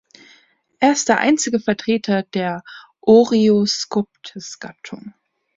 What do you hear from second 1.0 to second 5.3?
der einzige Vertreter der Oreoscoptes-Gattung.